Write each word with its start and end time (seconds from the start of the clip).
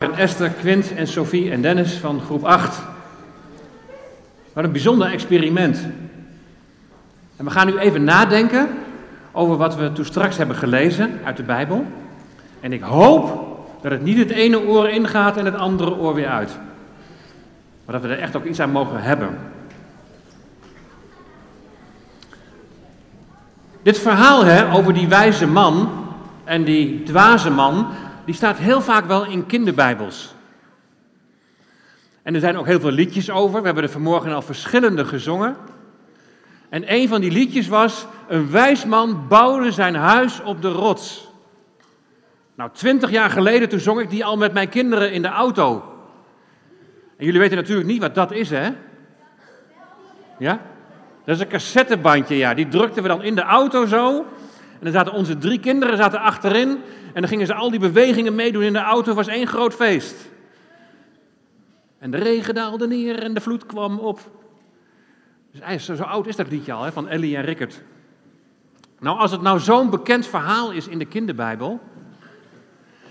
Esther, 0.00 0.50
Quint 0.50 0.94
en 0.94 1.06
Sophie 1.06 1.50
en 1.50 1.62
Dennis 1.62 1.92
van 1.92 2.20
groep 2.20 2.44
8. 2.44 2.82
Wat 4.52 4.64
een 4.64 4.72
bijzonder 4.72 5.12
experiment. 5.12 5.78
En 7.36 7.44
we 7.44 7.50
gaan 7.50 7.66
nu 7.66 7.78
even 7.78 8.04
nadenken 8.04 8.68
over 9.32 9.56
wat 9.56 9.76
we 9.76 9.92
toen 9.92 10.04
straks 10.04 10.36
hebben 10.36 10.56
gelezen 10.56 11.20
uit 11.24 11.36
de 11.36 11.42
Bijbel. 11.42 11.86
En 12.60 12.72
ik 12.72 12.82
hoop 12.82 13.48
dat 13.82 13.90
het 13.90 14.02
niet 14.02 14.18
het 14.18 14.30
ene 14.30 14.60
oor 14.60 14.88
ingaat 14.88 15.36
en 15.36 15.44
het 15.44 15.56
andere 15.56 15.96
oor 15.96 16.14
weer 16.14 16.28
uit. 16.28 16.58
Maar 17.84 18.00
dat 18.00 18.02
we 18.02 18.14
er 18.14 18.22
echt 18.22 18.36
ook 18.36 18.44
iets 18.44 18.60
aan 18.60 18.70
mogen 18.70 19.02
hebben. 19.02 19.38
Dit 23.82 23.98
verhaal 23.98 24.44
hè, 24.44 24.72
over 24.72 24.94
die 24.94 25.08
wijze 25.08 25.46
man 25.46 25.90
en 26.44 26.64
die 26.64 27.02
dwaze 27.02 27.50
man, 27.50 27.86
die 28.30 28.38
staat 28.38 28.58
heel 28.58 28.80
vaak 28.80 29.04
wel 29.04 29.24
in 29.24 29.46
kinderbijbels. 29.46 30.34
En 32.22 32.34
er 32.34 32.40
zijn 32.40 32.56
ook 32.56 32.66
heel 32.66 32.80
veel 32.80 32.90
liedjes 32.90 33.30
over. 33.30 33.58
We 33.60 33.66
hebben 33.66 33.84
er 33.84 33.90
vanmorgen 33.90 34.32
al 34.32 34.42
verschillende 34.42 35.04
gezongen. 35.04 35.56
En 36.68 36.92
een 36.92 37.08
van 37.08 37.20
die 37.20 37.30
liedjes 37.30 37.68
was: 37.68 38.06
Een 38.28 38.50
wijs 38.50 38.84
man 38.84 39.28
bouwde 39.28 39.72
zijn 39.72 39.94
huis 39.94 40.42
op 40.42 40.62
de 40.62 40.68
rots. 40.68 41.28
Nou, 42.54 42.70
twintig 42.72 43.10
jaar 43.10 43.30
geleden, 43.30 43.68
toen 43.68 43.80
zong 43.80 44.00
ik 44.00 44.10
die 44.10 44.24
al 44.24 44.36
met 44.36 44.52
mijn 44.52 44.68
kinderen 44.68 45.12
in 45.12 45.22
de 45.22 45.28
auto. 45.28 45.84
En 47.16 47.24
jullie 47.24 47.40
weten 47.40 47.56
natuurlijk 47.56 47.88
niet 47.88 48.00
wat 48.00 48.14
dat 48.14 48.32
is, 48.32 48.50
hè? 48.50 48.70
Ja? 50.38 50.60
Dat 51.24 51.34
is 51.34 51.40
een 51.40 51.48
cassettebandje, 51.48 52.36
ja. 52.36 52.54
Die 52.54 52.68
drukten 52.68 53.02
we 53.02 53.08
dan 53.08 53.22
in 53.22 53.34
de 53.34 53.42
auto 53.42 53.86
zo. 53.86 54.26
En 54.80 54.86
dan 54.86 54.92
zaten 54.92 55.12
onze 55.12 55.38
drie 55.38 55.60
kinderen 55.60 55.96
zaten 55.96 56.20
achterin. 56.20 56.68
En 57.14 57.20
dan 57.20 57.28
gingen 57.28 57.46
ze 57.46 57.54
al 57.54 57.70
die 57.70 57.80
bewegingen 57.80 58.34
meedoen 58.34 58.62
in 58.62 58.72
de 58.72 58.78
auto. 58.78 59.06
Het 59.06 59.16
was 59.16 59.26
één 59.26 59.46
groot 59.46 59.74
feest. 59.74 60.28
En 61.98 62.10
de 62.10 62.16
regen 62.16 62.54
daalde 62.54 62.86
neer 62.86 63.22
en 63.22 63.34
de 63.34 63.40
vloed 63.40 63.66
kwam 63.66 63.98
op. 63.98 64.20
Dus 65.52 65.84
zo, 65.84 65.94
zo 65.94 66.02
oud 66.02 66.26
is 66.26 66.36
dat 66.36 66.48
liedje 66.48 66.72
al, 66.72 66.84
hè, 66.84 66.92
van 66.92 67.08
Ellie 67.08 67.36
en 67.36 67.42
Rickert. 67.42 67.82
Nou, 69.00 69.18
als 69.18 69.30
het 69.30 69.42
nou 69.42 69.58
zo'n 69.58 69.90
bekend 69.90 70.26
verhaal 70.26 70.70
is 70.70 70.88
in 70.88 70.98
de 70.98 71.04
kinderbijbel, 71.04 71.80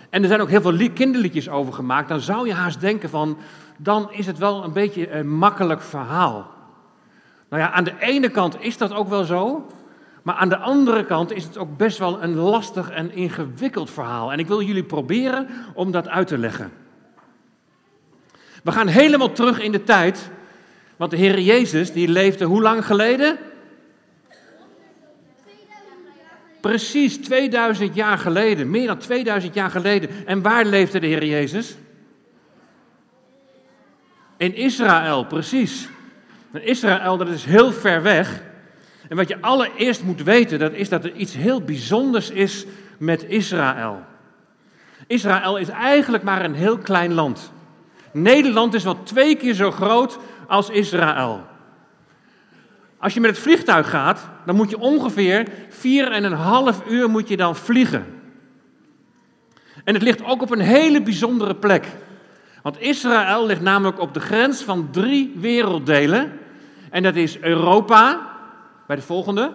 en 0.09 0.21
er 0.21 0.27
zijn 0.27 0.41
ook 0.41 0.49
heel 0.49 0.61
veel 0.61 0.91
kinderliedjes 0.93 1.49
over 1.49 1.73
gemaakt, 1.73 2.09
dan 2.09 2.19
zou 2.19 2.47
je 2.47 2.53
haast 2.53 2.79
denken 2.79 3.09
van, 3.09 3.37
dan 3.77 4.11
is 4.11 4.25
het 4.25 4.37
wel 4.37 4.63
een 4.63 4.73
beetje 4.73 5.11
een 5.11 5.29
makkelijk 5.29 5.81
verhaal. 5.81 6.51
Nou 7.49 7.61
ja, 7.61 7.71
aan 7.71 7.83
de 7.83 7.95
ene 7.99 8.29
kant 8.29 8.61
is 8.61 8.77
dat 8.77 8.93
ook 8.93 9.09
wel 9.09 9.23
zo, 9.23 9.67
maar 10.29 10.37
aan 10.37 10.49
de 10.49 10.57
andere 10.57 11.05
kant 11.05 11.31
is 11.31 11.43
het 11.43 11.57
ook 11.57 11.77
best 11.77 11.97
wel 11.97 12.23
een 12.23 12.35
lastig 12.35 12.89
en 12.89 13.11
ingewikkeld 13.11 13.89
verhaal. 13.89 14.31
En 14.31 14.39
ik 14.39 14.47
wil 14.47 14.61
jullie 14.61 14.83
proberen 14.83 15.47
om 15.73 15.91
dat 15.91 16.07
uit 16.07 16.27
te 16.27 16.37
leggen. 16.37 16.71
We 18.63 18.71
gaan 18.71 18.87
helemaal 18.87 19.31
terug 19.31 19.59
in 19.59 19.71
de 19.71 19.83
tijd, 19.83 20.29
want 20.97 21.11
de 21.11 21.17
Heer 21.17 21.39
Jezus 21.39 21.91
die 21.91 22.07
leefde 22.07 22.45
hoe 22.45 22.61
lang 22.61 22.85
geleden? 22.85 23.37
Precies 26.61 27.17
2000 27.17 27.95
jaar 27.95 28.17
geleden, 28.17 28.69
meer 28.69 28.87
dan 28.87 28.97
2000 28.97 29.53
jaar 29.53 29.69
geleden. 29.69 30.09
En 30.25 30.41
waar 30.41 30.65
leefde 30.65 30.99
de 30.99 31.07
Heer 31.07 31.25
Jezus? 31.25 31.75
In 34.37 34.55
Israël, 34.55 35.25
precies. 35.25 35.89
En 36.51 36.63
Israël, 36.63 37.17
dat 37.17 37.27
is 37.27 37.45
heel 37.45 37.71
ver 37.71 38.01
weg. 38.01 38.47
En 39.09 39.15
wat 39.15 39.27
je 39.27 39.41
allereerst 39.41 40.03
moet 40.03 40.23
weten, 40.23 40.59
dat 40.59 40.73
is 40.73 40.89
dat 40.89 41.03
er 41.03 41.13
iets 41.13 41.33
heel 41.33 41.61
bijzonders 41.61 42.29
is 42.29 42.65
met 42.97 43.23
Israël. 43.23 44.03
Israël 45.07 45.57
is 45.57 45.69
eigenlijk 45.69 46.23
maar 46.23 46.45
een 46.45 46.53
heel 46.53 46.77
klein 46.77 47.13
land. 47.13 47.51
Nederland 48.11 48.73
is 48.73 48.83
wel 48.83 49.03
twee 49.03 49.35
keer 49.35 49.53
zo 49.53 49.71
groot 49.71 50.19
als 50.47 50.69
Israël. 50.69 51.45
Als 52.97 53.13
je 53.13 53.19
met 53.19 53.29
het 53.29 53.39
vliegtuig 53.39 53.89
gaat, 53.89 54.29
dan 54.45 54.55
moet 54.55 54.69
je 54.69 54.79
ongeveer 54.79 55.47
4,5 55.69 56.87
uur 56.89 57.09
moet 57.09 57.27
je 57.27 57.37
dan 57.37 57.55
vliegen. 57.55 58.05
En 59.83 59.93
het 59.93 60.03
ligt 60.03 60.23
ook 60.23 60.41
op 60.41 60.51
een 60.51 60.59
hele 60.59 61.01
bijzondere 61.01 61.55
plek. 61.55 61.87
Want 62.61 62.79
Israël 62.79 63.45
ligt 63.45 63.61
namelijk 63.61 63.99
op 63.99 64.13
de 64.13 64.19
grens 64.19 64.63
van 64.63 64.87
drie 64.91 65.33
werelddelen. 65.35 66.39
En 66.89 67.03
dat 67.03 67.15
is 67.15 67.39
Europa, 67.39 68.28
bij 68.89 68.97
de 68.97 69.03
volgende. 69.03 69.53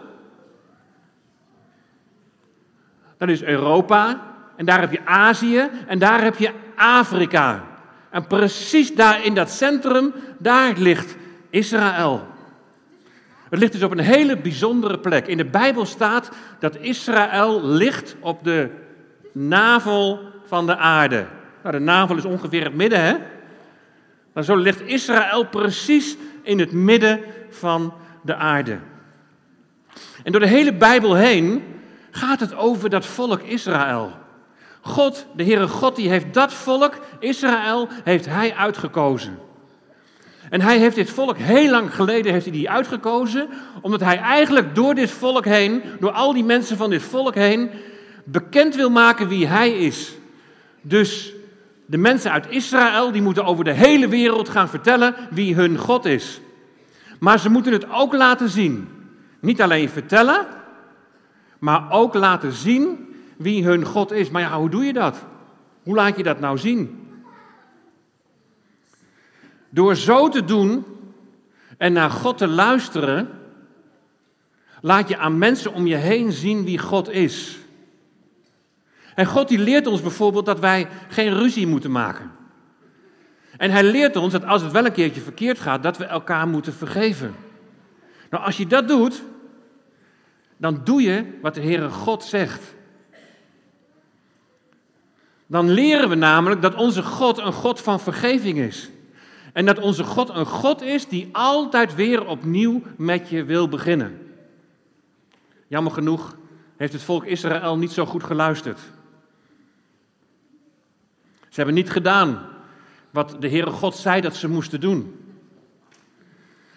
Dat 3.19 3.29
is 3.29 3.43
Europa, 3.43 4.21
en 4.57 4.65
daar 4.65 4.81
heb 4.81 4.93
je 4.93 5.07
Azië, 5.07 5.71
en 5.87 5.99
daar 5.99 6.23
heb 6.23 6.37
je 6.37 6.53
Afrika. 6.77 7.65
En 8.11 8.27
precies 8.27 8.95
daar 8.95 9.25
in 9.25 9.35
dat 9.35 9.51
centrum, 9.51 10.15
daar 10.39 10.73
ligt 10.77 11.17
Israël. 11.51 12.27
Het 13.51 13.59
ligt 13.59 13.73
dus 13.73 13.83
op 13.83 13.91
een 13.91 13.99
hele 13.99 14.37
bijzondere 14.37 14.99
plek. 14.99 15.27
In 15.27 15.37
de 15.37 15.45
Bijbel 15.45 15.87
staat 15.87 16.31
dat 16.59 16.77
Israël 16.77 17.65
ligt 17.65 18.17
op 18.21 18.45
de 18.45 18.71
navel 19.33 20.21
van 20.47 20.67
de 20.67 20.77
aarde. 20.77 21.27
Nou, 21.63 21.77
de 21.77 21.83
navel 21.83 22.17
is 22.17 22.25
ongeveer 22.25 22.65
het 22.65 22.75
midden, 22.75 23.01
hè? 23.01 23.15
Maar 24.33 24.45
zo 24.45 24.57
ligt 24.57 24.81
Israël 24.81 25.47
precies 25.47 26.17
in 26.43 26.59
het 26.59 26.73
midden 26.73 27.21
van 27.51 27.95
de 28.23 28.35
aarde. 28.35 28.79
En 30.25 30.33
door 30.33 30.41
de 30.41 30.47
hele 30.47 30.75
Bijbel 30.75 31.15
heen 31.15 31.63
gaat 32.11 32.41
het 32.41 32.57
over 32.57 32.91
dat 32.91 33.07
volk 33.07 33.41
Israël. 33.41 34.13
God, 34.81 35.27
de 35.37 35.45
Heere 35.45 35.69
God, 35.69 35.97
die 35.97 36.09
heeft 36.09 36.35
dat 36.35 36.53
volk, 36.53 36.99
Israël, 37.19 37.89
heeft 38.05 38.27
hij 38.27 38.55
uitgekozen. 38.55 39.39
En 40.51 40.61
hij 40.61 40.79
heeft 40.79 40.97
dit 40.97 41.11
volk 41.11 41.37
heel 41.39 41.71
lang 41.71 41.95
geleden 41.95 42.33
heeft 42.33 42.45
hij 42.45 42.55
die 42.55 42.71
uitgekozen, 42.71 43.49
omdat 43.81 44.01
hij 44.01 44.19
eigenlijk 44.19 44.75
door 44.75 44.95
dit 44.95 45.11
volk 45.11 45.45
heen, 45.45 45.83
door 46.01 46.11
al 46.11 46.33
die 46.33 46.45
mensen 46.45 46.77
van 46.77 46.91
dit 46.91 47.03
volk 47.03 47.35
heen, 47.35 47.71
bekend 48.25 48.75
wil 48.75 48.91
maken 48.91 49.29
wie 49.29 49.47
hij 49.47 49.71
is. 49.71 50.15
Dus 50.81 51.33
de 51.87 51.99
mensen 51.99 52.31
uit 52.31 52.47
Israël, 52.49 53.13
die 53.13 53.23
moeten 53.23 53.45
over 53.45 53.65
de 53.65 53.73
hele 53.73 54.09
wereld 54.09 54.49
gaan 54.49 54.69
vertellen 54.69 55.15
wie 55.31 55.55
hun 55.55 55.79
God 55.79 56.05
is. 56.05 56.41
Maar 57.19 57.39
ze 57.39 57.51
moeten 57.51 57.73
het 57.73 57.91
ook 57.91 58.13
laten 58.15 58.49
zien. 58.49 58.89
Niet 59.45 59.63
alleen 59.63 59.89
vertellen, 59.89 60.47
maar 61.59 61.91
ook 61.91 62.15
laten 62.15 62.53
zien 62.53 63.15
wie 63.37 63.65
hun 63.65 63.85
God 63.85 64.13
is. 64.13 64.31
Maar 64.31 64.43
ja, 64.43 64.59
hoe 64.59 64.71
doe 64.71 64.85
je 64.85 64.93
dat? 64.93 65.25
Hoe 65.83 65.95
laat 65.95 66.17
je 66.17 66.23
dat 66.23 66.41
nou 66.41 66.59
zien? 66.59 67.09
Door 69.69 69.97
zo 69.97 70.29
te 70.29 70.45
doen 70.45 70.85
en 71.79 71.93
naar 71.93 72.11
God 72.11 72.39
te 72.39 72.49
luisteren, 72.49 73.29
laat 74.81 75.09
je 75.09 75.19
aan 75.19 75.39
mensen 75.39 75.73
om 75.73 75.87
je 75.87 75.97
heen 75.97 76.33
zien 76.33 76.65
wie 76.65 76.79
God 76.79 77.11
is. 77.11 77.59
En 79.15 79.27
God 79.27 79.49
die 79.49 79.59
leert 79.59 79.87
ons 79.87 80.03
bijvoorbeeld 80.03 80.47
dat 80.47 80.61
wij 80.61 80.89
geen 81.09 81.35
ruzie 81.35 81.67
moeten 81.67 81.91
maken. 81.91 82.31
En 83.57 83.71
hij 83.71 83.85
leert 83.85 84.17
ons 84.17 84.33
dat 84.33 84.45
als 84.45 84.63
het 84.63 84.73
wel 84.73 84.85
een 84.85 84.93
keertje 84.93 85.21
verkeerd 85.21 85.59
gaat, 85.59 85.83
dat 85.83 85.97
we 85.97 86.05
elkaar 86.05 86.49
moeten 86.49 86.73
vergeven. 86.73 87.35
Nou, 88.31 88.45
als 88.45 88.57
je 88.57 88.67
dat 88.67 88.89
doet, 88.89 89.23
dan 90.57 90.81
doe 90.85 91.03
je 91.03 91.39
wat 91.43 91.55
de 91.55 91.61
Heere 91.61 91.91
God 91.91 92.25
zegt. 92.25 92.75
Dan 95.47 95.71
leren 95.71 96.09
we 96.09 96.15
namelijk 96.15 96.63
dat 96.63 96.75
onze 96.75 97.03
God 97.03 97.39
een 97.39 97.53
God 97.53 97.81
van 97.81 98.01
vergeving 98.01 98.59
is. 98.59 98.91
En 99.53 99.67
dat 99.67 99.79
onze 99.79 100.05
God 100.05 100.29
een 100.29 100.47
God 100.47 100.83
is 100.83 101.09
die 101.09 101.29
altijd 101.33 101.95
weer 101.95 102.27
opnieuw 102.27 102.83
met 102.97 103.29
je 103.29 103.45
wil 103.45 103.69
beginnen. 103.69 104.33
Jammer 105.67 105.93
genoeg 105.93 106.37
heeft 106.77 106.93
het 106.93 107.03
volk 107.03 107.25
Israël 107.25 107.79
niet 107.79 107.93
zo 107.93 108.07
goed 108.07 108.25
geluisterd. 108.25 108.79
Ze 111.49 111.61
hebben 111.61 111.75
niet 111.75 111.91
gedaan 111.91 112.49
wat 113.11 113.37
de 113.41 113.49
Heere 113.49 113.71
God 113.71 113.97
zei 113.97 114.21
dat 114.21 114.37
ze 114.37 114.49
moesten 114.49 114.81
doen. 114.81 115.19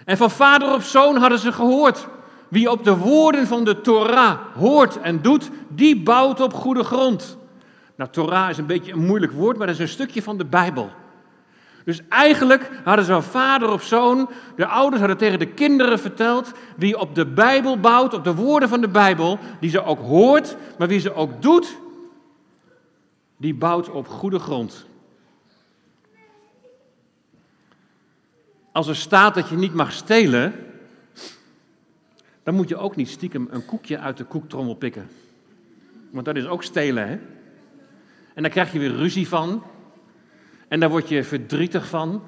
En 0.05 0.17
van 0.17 0.31
vader 0.31 0.73
op 0.73 0.81
zoon 0.81 1.15
hadden 1.15 1.39
ze 1.39 1.51
gehoord. 1.51 2.07
Wie 2.49 2.71
op 2.71 2.83
de 2.83 2.97
woorden 2.97 3.47
van 3.47 3.63
de 3.63 3.81
Torah 3.81 4.39
hoort 4.55 4.99
en 4.99 5.21
doet, 5.21 5.49
die 5.67 6.01
bouwt 6.01 6.41
op 6.41 6.53
goede 6.53 6.83
grond. 6.83 7.37
Nou, 7.95 8.09
Torah 8.09 8.49
is 8.49 8.57
een 8.57 8.65
beetje 8.65 8.91
een 8.91 9.05
moeilijk 9.05 9.31
woord, 9.31 9.57
maar 9.57 9.67
dat 9.67 9.75
is 9.75 9.81
een 9.81 9.87
stukje 9.87 10.21
van 10.21 10.37
de 10.37 10.45
Bijbel. 10.45 10.89
Dus 11.87 12.01
eigenlijk 12.09 12.69
hadden 12.83 13.05
ze 13.05 13.21
vader 13.21 13.71
op 13.71 13.81
zoon, 13.81 14.29
de 14.55 14.65
ouders 14.65 14.99
hadden 14.99 15.17
tegen 15.17 15.39
de 15.39 15.47
kinderen 15.47 15.99
verteld, 15.99 16.51
wie 16.75 16.99
op 16.99 17.15
de 17.15 17.25
Bijbel 17.25 17.79
bouwt, 17.79 18.13
op 18.13 18.23
de 18.23 18.35
woorden 18.35 18.69
van 18.69 18.81
de 18.81 18.87
Bijbel, 18.87 19.39
die 19.59 19.69
ze 19.69 19.83
ook 19.83 19.99
hoort, 19.99 20.55
maar 20.77 20.87
wie 20.87 20.99
ze 20.99 21.13
ook 21.13 21.41
doet, 21.41 21.77
die 23.37 23.53
bouwt 23.53 23.89
op 23.89 24.07
goede 24.07 24.39
grond. 24.39 24.85
Als 28.71 28.87
er 28.87 28.95
staat 28.95 29.35
dat 29.35 29.49
je 29.49 29.55
niet 29.55 29.73
mag 29.73 29.91
stelen, 29.91 30.66
dan 32.47 32.55
moet 32.55 32.69
je 32.69 32.77
ook 32.77 32.95
niet 32.95 33.09
stiekem 33.09 33.47
een 33.51 33.65
koekje 33.65 33.99
uit 33.99 34.17
de 34.17 34.23
koektrommel 34.23 34.73
pikken. 34.73 35.09
Want 36.11 36.25
dat 36.25 36.35
is 36.35 36.47
ook 36.47 36.63
stelen, 36.63 37.07
hè? 37.07 37.17
En 38.33 38.41
daar 38.41 38.51
krijg 38.51 38.71
je 38.71 38.79
weer 38.79 38.95
ruzie 38.95 39.27
van. 39.27 39.63
En 40.67 40.79
daar 40.79 40.89
word 40.89 41.09
je 41.09 41.23
verdrietig 41.23 41.87
van. 41.87 42.23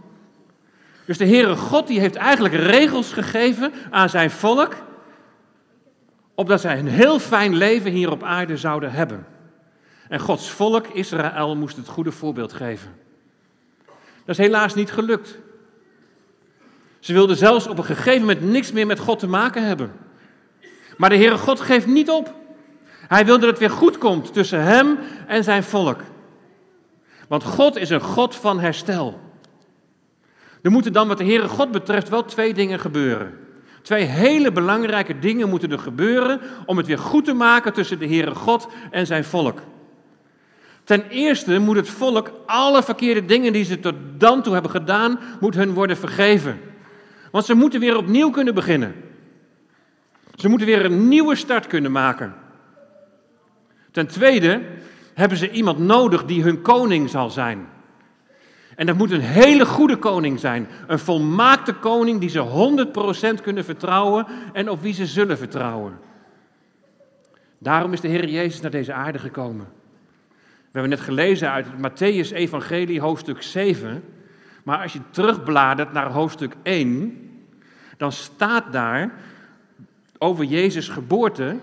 Dus 1.05 1.17
de 1.17 1.25
Heere 1.25 1.55
God 1.55 1.87
die 1.87 1.99
heeft 1.99 2.15
eigenlijk 2.15 2.53
regels 2.53 3.13
gegeven 3.13 3.71
aan 3.89 4.09
zijn 4.09 4.31
volk, 4.31 4.75
opdat 6.35 6.61
zij 6.61 6.79
een 6.79 6.87
heel 6.87 7.19
fijn 7.19 7.55
leven 7.55 7.91
hier 7.91 8.11
op 8.11 8.23
aarde 8.23 8.57
zouden 8.57 8.91
hebben. 8.91 9.25
En 10.09 10.19
Gods 10.19 10.49
volk, 10.49 10.87
Israël, 10.87 11.55
moest 11.55 11.75
het 11.75 11.87
goede 11.87 12.11
voorbeeld 12.11 12.53
geven. 12.53 12.95
Dat 14.25 14.39
is 14.39 14.45
helaas 14.45 14.73
niet 14.75 14.91
gelukt. 14.91 15.39
Ze 16.99 17.13
wilden 17.13 17.37
zelfs 17.37 17.67
op 17.67 17.77
een 17.77 17.83
gegeven 17.83 18.19
moment 18.19 18.41
niks 18.41 18.71
meer 18.71 18.85
met 18.85 18.99
God 18.99 19.19
te 19.19 19.27
maken 19.27 19.65
hebben. 19.65 20.07
Maar 20.99 21.09
de 21.09 21.15
Heere 21.15 21.37
God 21.37 21.59
geeft 21.59 21.87
niet 21.87 22.09
op. 22.09 22.33
Hij 23.07 23.25
wil 23.25 23.39
dat 23.39 23.49
het 23.49 23.59
weer 23.59 23.69
goed 23.69 23.97
komt 23.97 24.33
tussen 24.33 24.63
hem 24.63 24.97
en 25.27 25.43
zijn 25.43 25.63
volk. 25.63 26.01
Want 27.27 27.43
God 27.43 27.77
is 27.77 27.89
een 27.89 28.01
God 28.01 28.35
van 28.35 28.59
herstel. 28.59 29.19
Er 30.61 30.71
moeten 30.71 30.93
dan 30.93 31.07
wat 31.07 31.17
de 31.17 31.23
Heere 31.23 31.47
God 31.47 31.71
betreft 31.71 32.09
wel 32.09 32.25
twee 32.25 32.53
dingen 32.53 32.79
gebeuren. 32.79 33.37
Twee 33.81 34.03
hele 34.03 34.51
belangrijke 34.51 35.19
dingen 35.19 35.49
moeten 35.49 35.71
er 35.71 35.79
gebeuren 35.79 36.41
om 36.65 36.77
het 36.77 36.87
weer 36.87 36.99
goed 36.99 37.25
te 37.25 37.33
maken 37.33 37.73
tussen 37.73 37.99
de 37.99 38.07
Heere 38.07 38.35
God 38.35 38.67
en 38.91 39.05
zijn 39.05 39.23
volk. 39.23 39.59
Ten 40.83 41.03
eerste 41.09 41.59
moet 41.59 41.75
het 41.75 41.89
volk 41.89 42.31
alle 42.45 42.83
verkeerde 42.83 43.25
dingen 43.25 43.53
die 43.53 43.63
ze 43.63 43.79
tot 43.79 43.95
dan 44.17 44.41
toe 44.41 44.53
hebben 44.53 44.71
gedaan, 44.71 45.19
moet 45.39 45.55
hun 45.55 45.73
worden 45.73 45.97
vergeven. 45.97 46.59
Want 47.31 47.45
ze 47.45 47.53
moeten 47.53 47.79
weer 47.79 47.97
opnieuw 47.97 48.29
kunnen 48.29 48.53
beginnen. 48.53 49.08
Ze 50.39 50.49
moeten 50.49 50.67
weer 50.67 50.85
een 50.85 51.07
nieuwe 51.07 51.35
start 51.35 51.67
kunnen 51.67 51.91
maken. 51.91 52.33
Ten 53.91 54.07
tweede 54.07 54.61
hebben 55.13 55.37
ze 55.37 55.51
iemand 55.51 55.79
nodig 55.79 56.25
die 56.25 56.43
hun 56.43 56.61
koning 56.61 57.09
zal 57.09 57.29
zijn. 57.29 57.67
En 58.75 58.85
dat 58.85 58.97
moet 58.97 59.11
een 59.11 59.21
hele 59.21 59.65
goede 59.65 59.97
koning 59.97 60.39
zijn. 60.39 60.67
Een 60.87 60.99
volmaakte 60.99 61.73
koning 61.73 62.19
die 62.19 62.29
ze 62.29 63.35
100% 63.39 63.41
kunnen 63.41 63.65
vertrouwen 63.65 64.25
en 64.53 64.69
op 64.69 64.81
wie 64.81 64.93
ze 64.93 65.05
zullen 65.05 65.37
vertrouwen. 65.37 65.99
Daarom 67.57 67.93
is 67.93 68.01
de 68.01 68.07
Heer 68.07 68.29
Jezus 68.29 68.61
naar 68.61 68.71
deze 68.71 68.93
aarde 68.93 69.19
gekomen. 69.19 69.67
We 70.37 70.79
hebben 70.79 70.89
net 70.89 70.99
gelezen 70.99 71.51
uit 71.51 71.65
het 71.71 71.91
Matthäus-evangelie, 71.91 73.01
hoofdstuk 73.01 73.41
7. 73.41 74.03
Maar 74.63 74.81
als 74.81 74.93
je 74.93 75.01
terugbladert 75.09 75.93
naar 75.93 76.11
hoofdstuk 76.11 76.55
1, 76.63 77.29
dan 77.97 78.11
staat 78.11 78.71
daar 78.71 79.11
over 80.19 80.45
Jezus' 80.45 80.87
geboorte 80.87 81.57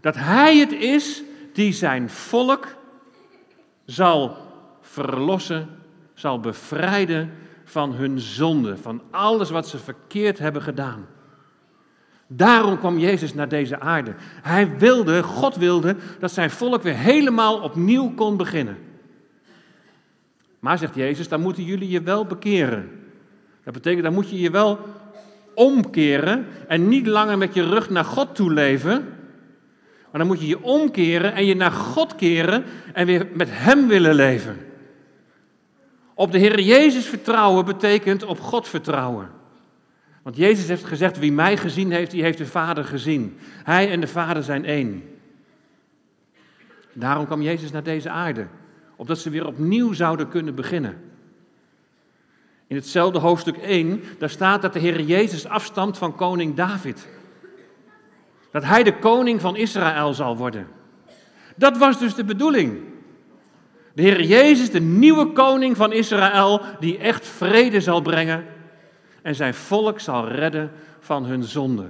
dat 0.00 0.14
Hij 0.14 0.58
het 0.58 0.72
is 0.72 1.22
die 1.52 1.72
zijn 1.72 2.10
volk 2.10 2.66
zal 3.84 4.36
verlossen, 4.80 5.68
zal 6.14 6.40
bevrijden 6.40 7.32
van 7.64 7.92
hun 7.92 8.20
zonde, 8.20 8.76
van 8.76 9.02
alles 9.10 9.50
wat 9.50 9.68
ze 9.68 9.78
verkeerd 9.78 10.38
hebben 10.38 10.62
gedaan. 10.62 11.06
Daarom 12.26 12.78
kwam 12.78 12.98
Jezus 12.98 13.34
naar 13.34 13.48
deze 13.48 13.80
aarde. 13.80 14.14
Hij 14.42 14.78
wilde, 14.78 15.22
God 15.22 15.56
wilde, 15.56 15.96
dat 16.18 16.32
zijn 16.32 16.50
volk 16.50 16.82
weer 16.82 16.96
helemaal 16.96 17.60
opnieuw 17.60 18.14
kon 18.14 18.36
beginnen. 18.36 18.78
Maar 20.58 20.78
zegt 20.78 20.94
Jezus, 20.94 21.28
dan 21.28 21.40
moeten 21.40 21.64
jullie 21.64 21.88
je 21.88 22.02
wel 22.02 22.26
bekeren. 22.26 22.90
Dat 23.64 23.74
betekent, 23.74 24.02
dan 24.04 24.12
moet 24.12 24.30
je 24.30 24.40
je 24.40 24.50
wel 24.50 24.78
omkeren 25.54 26.46
en 26.68 26.88
niet 26.88 27.06
langer 27.06 27.38
met 27.38 27.54
je 27.54 27.62
rug 27.62 27.90
naar 27.90 28.04
God 28.04 28.34
toe 28.34 28.52
leven. 28.52 29.04
Maar 30.10 30.22
dan 30.22 30.26
moet 30.26 30.40
je 30.40 30.46
je 30.46 30.62
omkeren 30.62 31.34
en 31.34 31.46
je 31.46 31.56
naar 31.56 31.70
God 31.70 32.14
keren 32.14 32.64
en 32.92 33.06
weer 33.06 33.26
met 33.32 33.48
Hem 33.50 33.88
willen 33.88 34.14
leven. 34.14 34.56
Op 36.14 36.32
de 36.32 36.38
Heer 36.38 36.60
Jezus 36.60 37.06
vertrouwen 37.06 37.64
betekent 37.64 38.24
op 38.24 38.40
God 38.40 38.68
vertrouwen. 38.68 39.30
Want 40.22 40.36
Jezus 40.36 40.68
heeft 40.68 40.84
gezegd, 40.84 41.18
wie 41.18 41.32
mij 41.32 41.56
gezien 41.56 41.90
heeft, 41.90 42.10
die 42.10 42.22
heeft 42.22 42.38
de 42.38 42.46
Vader 42.46 42.84
gezien. 42.84 43.36
Hij 43.64 43.90
en 43.90 44.00
de 44.00 44.06
Vader 44.06 44.42
zijn 44.42 44.64
één. 44.64 45.02
Daarom 46.92 47.26
kwam 47.26 47.42
Jezus 47.42 47.70
naar 47.70 47.82
deze 47.82 48.10
aarde, 48.10 48.46
opdat 48.96 49.18
ze 49.18 49.30
weer 49.30 49.46
opnieuw 49.46 49.92
zouden 49.92 50.28
kunnen 50.28 50.54
beginnen. 50.54 51.13
In 52.66 52.76
hetzelfde 52.76 53.18
hoofdstuk 53.18 53.56
1, 53.56 54.02
daar 54.18 54.30
staat 54.30 54.62
dat 54.62 54.72
de 54.72 54.78
Heer 54.78 55.00
Jezus 55.00 55.46
afstamt 55.46 55.98
van 55.98 56.16
koning 56.16 56.54
David. 56.54 57.08
Dat 58.50 58.64
hij 58.64 58.82
de 58.82 58.98
koning 58.98 59.40
van 59.40 59.56
Israël 59.56 60.14
zal 60.14 60.36
worden. 60.36 60.66
Dat 61.56 61.78
was 61.78 61.98
dus 61.98 62.14
de 62.14 62.24
bedoeling. 62.24 62.80
De 63.94 64.02
Heer 64.02 64.22
Jezus, 64.22 64.70
de 64.70 64.80
nieuwe 64.80 65.32
koning 65.32 65.76
van 65.76 65.92
Israël, 65.92 66.60
die 66.80 66.98
echt 66.98 67.26
vrede 67.26 67.80
zal 67.80 68.00
brengen 68.00 68.44
en 69.22 69.34
zijn 69.34 69.54
volk 69.54 70.00
zal 70.00 70.28
redden 70.28 70.70
van 71.00 71.24
hun 71.24 71.42
zonde. 71.42 71.88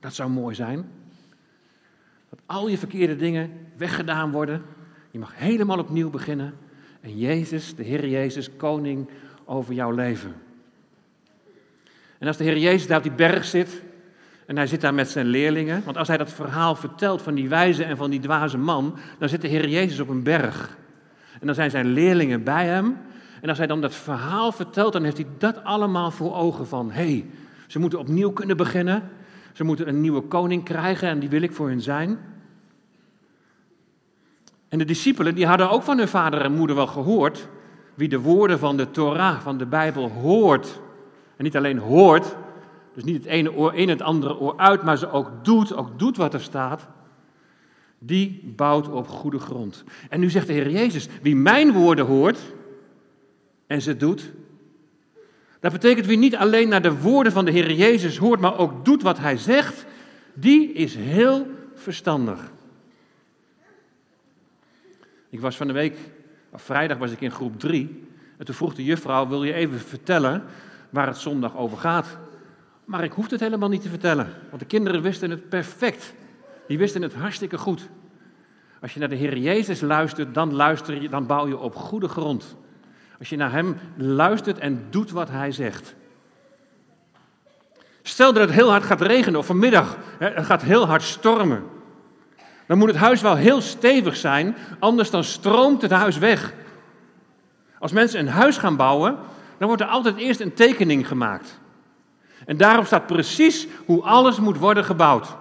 Dat 0.00 0.14
zou 0.14 0.30
mooi 0.30 0.54
zijn. 0.54 0.90
Dat 2.30 2.38
al 2.46 2.68
je 2.68 2.78
verkeerde 2.78 3.16
dingen 3.16 3.50
weggedaan 3.76 4.30
worden. 4.30 4.62
Je 5.10 5.18
mag 5.18 5.32
helemaal 5.36 5.78
opnieuw 5.78 6.10
beginnen. 6.10 6.54
En 7.00 7.18
Jezus, 7.18 7.74
de 7.74 7.82
Heer 7.82 8.08
Jezus, 8.08 8.56
koning 8.56 9.08
over 9.52 9.74
jouw 9.74 9.90
leven. 9.90 10.34
En 12.18 12.26
als 12.26 12.36
de 12.36 12.44
Heer 12.44 12.58
Jezus 12.58 12.86
daar 12.86 12.96
op 12.96 13.02
die 13.02 13.12
berg 13.12 13.44
zit, 13.44 13.82
en 14.46 14.56
hij 14.56 14.66
zit 14.66 14.80
daar 14.80 14.94
met 14.94 15.10
zijn 15.10 15.26
leerlingen, 15.26 15.84
want 15.84 15.96
als 15.96 16.08
hij 16.08 16.16
dat 16.16 16.32
verhaal 16.32 16.74
vertelt 16.74 17.22
van 17.22 17.34
die 17.34 17.48
wijze 17.48 17.84
en 17.84 17.96
van 17.96 18.10
die 18.10 18.20
dwaze 18.20 18.58
man, 18.58 18.98
dan 19.18 19.28
zit 19.28 19.40
de 19.40 19.48
Heer 19.48 19.68
Jezus 19.68 20.00
op 20.00 20.08
een 20.08 20.22
berg. 20.22 20.76
En 21.40 21.46
dan 21.46 21.54
zijn 21.54 21.70
zijn 21.70 21.86
leerlingen 21.86 22.42
bij 22.42 22.66
hem. 22.66 22.96
En 23.40 23.48
als 23.48 23.58
hij 23.58 23.66
dan 23.66 23.80
dat 23.80 23.94
verhaal 23.94 24.52
vertelt, 24.52 24.92
dan 24.92 25.04
heeft 25.04 25.16
hij 25.16 25.26
dat 25.38 25.64
allemaal 25.64 26.10
voor 26.10 26.34
ogen 26.34 26.66
van, 26.66 26.90
hé, 26.90 27.02
hey, 27.02 27.26
ze 27.66 27.78
moeten 27.78 27.98
opnieuw 27.98 28.30
kunnen 28.30 28.56
beginnen. 28.56 29.10
Ze 29.52 29.64
moeten 29.64 29.88
een 29.88 30.00
nieuwe 30.00 30.20
koning 30.20 30.64
krijgen 30.64 31.08
en 31.08 31.18
die 31.18 31.28
wil 31.28 31.42
ik 31.42 31.52
voor 31.52 31.68
hun 31.68 31.80
zijn. 31.80 32.18
En 34.68 34.78
de 34.78 34.84
discipelen, 34.84 35.34
die 35.34 35.46
hadden 35.46 35.70
ook 35.70 35.82
van 35.82 35.98
hun 35.98 36.08
vader 36.08 36.40
en 36.40 36.52
moeder 36.52 36.76
wel 36.76 36.86
gehoord 36.86 37.48
wie 37.94 38.08
de 38.08 38.20
woorden 38.20 38.58
van 38.58 38.76
de 38.76 38.90
Torah, 38.90 39.40
van 39.40 39.58
de 39.58 39.66
Bijbel, 39.66 40.10
hoort. 40.10 40.80
En 41.36 41.44
niet 41.44 41.56
alleen 41.56 41.78
hoort, 41.78 42.36
dus 42.94 43.04
niet 43.04 43.16
het 43.16 43.26
ene 43.26 43.54
oor 43.54 43.74
in 43.74 43.88
het 43.88 44.02
andere 44.02 44.38
oor 44.38 44.56
uit, 44.56 44.82
maar 44.82 44.98
ze 44.98 45.10
ook 45.10 45.30
doet, 45.42 45.74
ook 45.74 45.98
doet 45.98 46.16
wat 46.16 46.34
er 46.34 46.40
staat. 46.40 46.86
Die 47.98 48.52
bouwt 48.56 48.88
op 48.88 49.08
goede 49.08 49.38
grond. 49.38 49.84
En 50.08 50.20
nu 50.20 50.30
zegt 50.30 50.46
de 50.46 50.52
Heer 50.52 50.70
Jezus, 50.70 51.08
wie 51.22 51.36
mijn 51.36 51.72
woorden 51.72 52.06
hoort 52.06 52.38
en 53.66 53.82
ze 53.82 53.96
doet. 53.96 54.32
Dat 55.60 55.72
betekent 55.72 56.06
wie 56.06 56.18
niet 56.18 56.36
alleen 56.36 56.68
naar 56.68 56.82
de 56.82 57.00
woorden 57.00 57.32
van 57.32 57.44
de 57.44 57.50
Heer 57.50 57.72
Jezus 57.72 58.16
hoort, 58.16 58.40
maar 58.40 58.58
ook 58.58 58.84
doet 58.84 59.02
wat 59.02 59.18
hij 59.18 59.36
zegt, 59.36 59.84
die 60.34 60.72
is 60.72 60.94
heel 60.94 61.46
verstandig. 61.74 62.50
Ik 65.30 65.40
was 65.40 65.56
van 65.56 65.66
de 65.66 65.72
week 65.72 65.96
vrijdag 66.60 66.98
was 66.98 67.10
ik 67.10 67.20
in 67.20 67.30
groep 67.30 67.58
3. 67.60 68.08
En 68.38 68.44
toen 68.44 68.54
vroeg 68.54 68.74
de 68.74 68.84
juffrouw, 68.84 69.28
wil 69.28 69.44
je 69.44 69.52
even 69.52 69.78
vertellen 69.78 70.42
waar 70.90 71.06
het 71.06 71.16
zondag 71.16 71.56
over 71.56 71.78
gaat? 71.78 72.18
Maar 72.84 73.04
ik 73.04 73.12
hoefde 73.12 73.34
het 73.34 73.44
helemaal 73.44 73.68
niet 73.68 73.82
te 73.82 73.88
vertellen, 73.88 74.28
want 74.48 74.60
de 74.60 74.68
kinderen 74.68 75.02
wisten 75.02 75.30
het 75.30 75.48
perfect. 75.48 76.14
Die 76.66 76.78
wisten 76.78 77.02
het 77.02 77.14
hartstikke 77.14 77.58
goed. 77.58 77.88
Als 78.80 78.94
je 78.94 79.00
naar 79.00 79.08
de 79.08 79.14
Heer 79.14 79.36
Jezus 79.36 79.80
luistert, 79.80 80.34
dan, 80.34 80.54
luister 80.54 81.02
je, 81.02 81.08
dan 81.08 81.26
bouw 81.26 81.46
je 81.46 81.58
op 81.58 81.74
goede 81.74 82.08
grond. 82.08 82.56
Als 83.18 83.28
je 83.28 83.36
naar 83.36 83.52
Hem 83.52 83.76
luistert 83.96 84.58
en 84.58 84.86
doet 84.90 85.10
wat 85.10 85.28
Hij 85.28 85.52
zegt. 85.52 85.94
Stel 88.02 88.32
dat 88.32 88.42
het 88.42 88.52
heel 88.52 88.70
hard 88.70 88.82
gaat 88.82 89.00
regenen 89.00 89.38
of 89.38 89.46
vanmiddag 89.46 89.96
het 90.18 90.46
gaat 90.46 90.62
heel 90.62 90.86
hard 90.86 91.02
stormen 91.02 91.62
dan 92.72 92.80
moet 92.80 92.90
het 92.90 93.00
huis 93.00 93.20
wel 93.20 93.36
heel 93.36 93.60
stevig 93.60 94.16
zijn, 94.16 94.56
anders 94.78 95.10
dan 95.10 95.24
stroomt 95.24 95.82
het 95.82 95.90
huis 95.90 96.18
weg. 96.18 96.54
Als 97.78 97.92
mensen 97.92 98.20
een 98.20 98.28
huis 98.28 98.56
gaan 98.56 98.76
bouwen, 98.76 99.16
dan 99.58 99.66
wordt 99.66 99.82
er 99.82 99.88
altijd 99.88 100.16
eerst 100.16 100.40
een 100.40 100.54
tekening 100.54 101.08
gemaakt. 101.08 101.60
En 102.46 102.56
daarop 102.56 102.86
staat 102.86 103.06
precies 103.06 103.66
hoe 103.86 104.02
alles 104.02 104.38
moet 104.38 104.58
worden 104.58 104.84
gebouwd. 104.84 105.36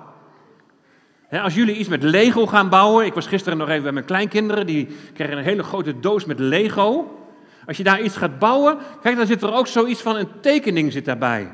als 1.29 1.53
jullie 1.53 1.75
iets 1.75 1.89
met 1.89 2.03
Lego 2.03 2.47
gaan 2.47 2.69
bouwen, 2.69 3.05
ik 3.05 3.13
was 3.13 3.27
gisteren 3.27 3.57
nog 3.57 3.69
even 3.69 3.83
bij 3.83 3.91
mijn 3.91 4.05
kleinkinderen, 4.05 4.65
die 4.65 4.87
kregen 5.13 5.37
een 5.37 5.43
hele 5.43 5.63
grote 5.63 5.99
doos 5.99 6.25
met 6.25 6.39
Lego. 6.39 7.19
Als 7.65 7.77
je 7.77 7.83
daar 7.83 8.01
iets 8.01 8.17
gaat 8.17 8.39
bouwen, 8.39 8.77
kijk, 9.01 9.17
dan 9.17 9.27
zit 9.27 9.41
er 9.41 9.53
ook 9.53 9.67
zoiets 9.67 10.01
van 10.01 10.15
een 10.15 10.29
tekening 10.41 10.91
zit 10.91 11.05
daarbij. 11.05 11.51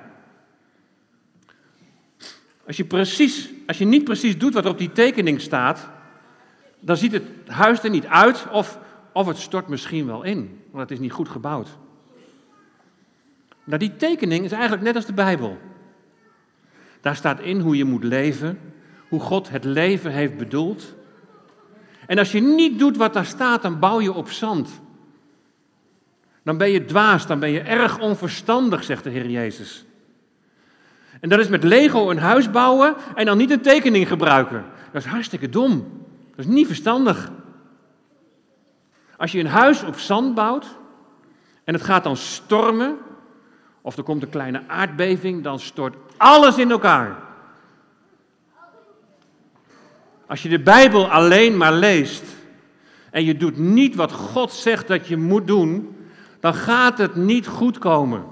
Als 2.68 2.78
je, 2.78 2.86
precies, 2.86 3.50
als 3.68 3.78
je 3.78 3.86
niet 3.86 4.04
precies 4.04 4.38
doet 4.38 4.54
wat 4.54 4.66
er 4.66 4.72
op 4.72 4.78
die 4.78 4.92
tekening 4.92 5.42
staat, 5.42 5.90
dan 6.80 6.98
ziet 6.98 7.12
het 7.12 7.24
huis 7.46 7.84
er 7.84 7.90
niet 7.90 8.06
uit 8.06 8.48
of, 8.52 8.80
of 9.14 9.28
het 9.28 9.38
stort 9.38 9.68
misschien 9.68 10.06
wel 10.06 10.24
in, 10.24 10.62
want 10.72 10.90
het 10.90 10.92
is 10.92 11.00
niet 11.00 11.12
goed 11.12 11.30
gebouwd. 11.30 11.78
Nou, 13.64 13.80
die 13.80 13.96
tekening 13.96 14.46
is 14.46 14.52
eigenlijk 14.52 14.84
net 14.84 14.96
als 14.96 15.06
de 15.06 15.14
Bijbel. 15.14 15.58
Daar 17.02 17.16
staat 17.16 17.40
in 17.40 17.60
hoe 17.60 17.78
je 17.78 17.86
moet 17.86 18.04
leven, 18.04 18.60
hoe 19.10 19.20
God 19.20 19.50
het 19.50 19.64
leven 19.64 20.12
heeft 20.12 20.38
bedoeld. 20.38 20.96
En 22.08 22.18
als 22.18 22.32
je 22.32 22.42
niet 22.42 22.80
doet 22.80 22.98
wat 22.98 23.14
daar 23.14 23.26
staat, 23.26 23.62
dan 23.62 23.80
bouw 23.80 24.02
je 24.02 24.14
op 24.14 24.30
zand. 24.30 24.82
dan 26.44 26.58
ben 26.58 26.70
je 26.70 26.86
dwaas, 26.86 27.28
dan 27.28 27.40
ben 27.40 27.52
je 27.52 27.60
erg 27.60 28.00
onverstandig, 28.00 28.84
zegt 28.84 29.04
de 29.04 29.10
Heer 29.10 29.30
Jezus. 29.30 29.87
En 31.20 31.30
dat 31.30 31.40
is 31.40 31.48
met 31.48 31.64
Lego 31.64 32.10
een 32.10 32.18
huis 32.18 32.52
bouwen 32.52 32.96
en 33.16 33.26
dan 33.26 33.38
niet 33.38 33.52
een 33.52 33.62
tekening 33.62 34.08
gebruiken. 34.08 34.66
Dat 34.92 35.02
is 35.02 35.10
hartstikke 35.10 35.50
dom. 35.50 36.06
Dat 36.36 36.46
is 36.46 36.52
niet 36.52 36.68
verstandig. 36.68 37.32
Als 39.18 39.32
je 39.32 39.40
een 39.40 39.48
huis 39.48 39.84
op 39.84 39.98
zand 39.98 40.36
bouwt 40.36 40.78
en 41.64 41.74
het 41.74 41.84
gaat 41.84 42.04
dan 42.04 42.18
stormen, 42.18 42.98
of 43.82 43.98
er 43.98 44.04
komt 44.04 44.24
een 44.24 44.30
kleine 44.30 44.64
aardbeving, 44.68 45.44
dan 45.44 45.60
stort 45.60 45.96
alles 46.18 46.58
in 46.58 46.72
elkaar. 46.72 47.16
Als 50.28 50.44
je 50.44 50.50
de 50.50 50.60
Bijbel 50.60 51.12
alleen 51.12 51.58
maar 51.58 51.74
leest 51.74 52.24
en 53.12 53.26
je 53.26 53.38
doet 53.38 53.58
niet 53.58 53.96
wat 53.96 54.12
God 54.12 54.52
zegt 54.52 54.88
dat 54.88 55.08
je 55.08 55.18
moet 55.18 55.48
doen, 55.48 55.96
dan 56.40 56.54
gaat 56.54 56.98
het 56.98 57.16
niet 57.16 57.48
goed 57.48 57.78
komen. 57.78 58.26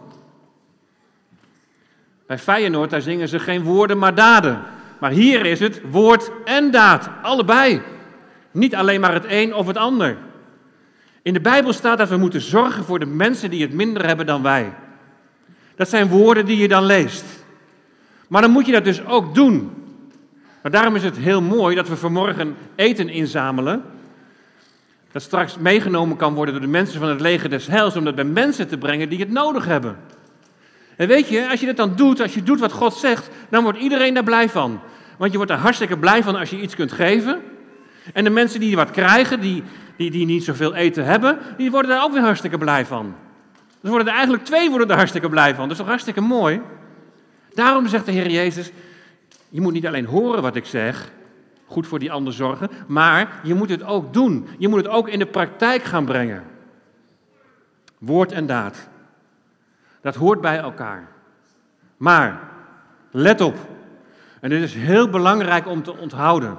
Bij 2.27 2.39
Feyenoord, 2.39 2.89
daar 2.89 3.01
zingen 3.01 3.27
ze 3.27 3.39
geen 3.39 3.63
woorden 3.63 3.97
maar 3.97 4.15
daden. 4.15 4.61
Maar 4.99 5.11
hier 5.11 5.45
is 5.45 5.59
het 5.59 5.81
woord 5.91 6.31
en 6.45 6.71
daad, 6.71 7.09
allebei. 7.21 7.81
Niet 8.51 8.75
alleen 8.75 9.01
maar 9.01 9.13
het 9.13 9.25
een 9.27 9.53
of 9.53 9.67
het 9.67 9.77
ander. 9.77 10.17
In 11.21 11.33
de 11.33 11.41
Bijbel 11.41 11.73
staat 11.73 11.97
dat 11.97 12.09
we 12.09 12.17
moeten 12.17 12.41
zorgen 12.41 12.83
voor 12.83 12.99
de 12.99 13.05
mensen 13.05 13.49
die 13.49 13.61
het 13.61 13.73
minder 13.73 14.05
hebben 14.05 14.25
dan 14.25 14.41
wij. 14.41 14.73
Dat 15.75 15.89
zijn 15.89 16.07
woorden 16.07 16.45
die 16.45 16.57
je 16.57 16.67
dan 16.67 16.85
leest. 16.85 17.25
Maar 18.27 18.41
dan 18.41 18.51
moet 18.51 18.65
je 18.65 18.71
dat 18.71 18.83
dus 18.83 19.05
ook 19.05 19.35
doen. 19.35 19.71
Maar 20.61 20.71
daarom 20.71 20.95
is 20.95 21.03
het 21.03 21.17
heel 21.17 21.41
mooi 21.41 21.75
dat 21.75 21.87
we 21.87 21.97
vanmorgen 21.97 22.55
eten 22.75 23.09
inzamelen. 23.09 23.83
Dat 25.11 25.21
straks 25.21 25.57
meegenomen 25.57 26.17
kan 26.17 26.33
worden 26.33 26.53
door 26.53 26.63
de 26.63 26.69
mensen 26.69 26.99
van 26.99 27.09
het 27.09 27.21
leger 27.21 27.49
des 27.49 27.67
heils. 27.67 27.95
Om 27.95 28.03
dat 28.03 28.15
bij 28.15 28.23
mensen 28.23 28.67
te 28.67 28.77
brengen 28.77 29.09
die 29.09 29.19
het 29.19 29.31
nodig 29.31 29.65
hebben. 29.65 29.97
En 30.97 31.07
weet 31.07 31.27
je, 31.27 31.49
als 31.49 31.59
je 31.59 31.65
dat 31.65 31.77
dan 31.77 31.95
doet, 31.95 32.21
als 32.21 32.33
je 32.33 32.43
doet 32.43 32.59
wat 32.59 32.71
God 32.71 32.93
zegt, 32.93 33.29
dan 33.49 33.63
wordt 33.63 33.79
iedereen 33.79 34.13
daar 34.13 34.23
blij 34.23 34.49
van. 34.49 34.79
Want 35.17 35.31
je 35.31 35.37
wordt 35.37 35.51
er 35.51 35.57
hartstikke 35.57 35.97
blij 35.97 36.23
van 36.23 36.35
als 36.35 36.49
je 36.49 36.61
iets 36.61 36.75
kunt 36.75 36.91
geven. 36.91 37.41
En 38.13 38.23
de 38.23 38.29
mensen 38.29 38.59
die 38.59 38.75
wat 38.75 38.91
krijgen, 38.91 39.39
die, 39.39 39.63
die, 39.97 40.11
die 40.11 40.25
niet 40.25 40.43
zoveel 40.43 40.75
eten 40.75 41.05
hebben, 41.05 41.37
die 41.57 41.71
worden 41.71 41.91
daar 41.91 42.03
ook 42.03 42.13
weer 42.13 42.21
hartstikke 42.21 42.57
blij 42.57 42.85
van. 42.85 43.15
Dus 43.81 43.89
worden 43.89 44.07
er 44.07 44.13
eigenlijk 44.13 44.45
twee 44.45 44.69
worden 44.69 44.89
er 44.89 44.95
hartstikke 44.95 45.29
blij 45.29 45.55
van. 45.55 45.63
Dat 45.63 45.71
is 45.71 45.77
toch 45.77 45.87
hartstikke 45.87 46.21
mooi? 46.21 46.61
Daarom 47.53 47.87
zegt 47.87 48.05
de 48.05 48.11
Heer 48.11 48.29
Jezus, 48.29 48.71
je 49.49 49.61
moet 49.61 49.73
niet 49.73 49.87
alleen 49.87 50.05
horen 50.05 50.41
wat 50.41 50.55
ik 50.55 50.65
zeg, 50.65 51.11
goed 51.65 51.87
voor 51.87 51.99
die 51.99 52.11
ander 52.11 52.33
zorgen, 52.33 52.69
maar 52.87 53.39
je 53.43 53.53
moet 53.53 53.69
het 53.69 53.83
ook 53.83 54.13
doen. 54.13 54.47
Je 54.57 54.67
moet 54.67 54.77
het 54.77 54.87
ook 54.87 55.09
in 55.09 55.19
de 55.19 55.25
praktijk 55.25 55.83
gaan 55.83 56.05
brengen. 56.05 56.43
Woord 57.97 58.31
en 58.31 58.45
daad. 58.45 58.89
Dat 60.05 60.15
hoort 60.15 60.41
bij 60.41 60.57
elkaar. 60.57 61.07
Maar, 61.97 62.41
let 63.11 63.41
op, 63.41 63.55
en 64.41 64.49
dit 64.49 64.61
is 64.61 64.73
heel 64.73 65.09
belangrijk 65.09 65.67
om 65.67 65.83
te 65.83 65.97
onthouden. 65.97 66.57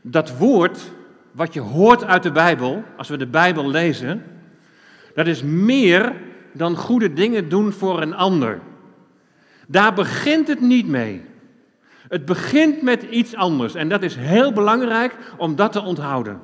Dat 0.00 0.36
woord, 0.36 0.92
wat 1.32 1.54
je 1.54 1.60
hoort 1.60 2.04
uit 2.04 2.22
de 2.22 2.32
Bijbel, 2.32 2.84
als 2.96 3.08
we 3.08 3.16
de 3.16 3.26
Bijbel 3.26 3.68
lezen, 3.68 4.24
dat 5.14 5.26
is 5.26 5.42
meer 5.42 6.12
dan 6.52 6.76
goede 6.76 7.12
dingen 7.12 7.48
doen 7.48 7.72
voor 7.72 8.02
een 8.02 8.14
ander. 8.14 8.60
Daar 9.66 9.94
begint 9.94 10.48
het 10.48 10.60
niet 10.60 10.86
mee. 10.86 11.24
Het 12.08 12.24
begint 12.24 12.82
met 12.82 13.02
iets 13.02 13.34
anders 13.34 13.74
en 13.74 13.88
dat 13.88 14.02
is 14.02 14.16
heel 14.16 14.52
belangrijk 14.52 15.16
om 15.36 15.56
dat 15.56 15.72
te 15.72 15.82
onthouden. 15.82 16.40